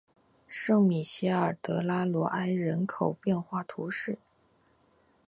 [0.47, 4.17] 圣米歇尔德拉罗埃人口变化图示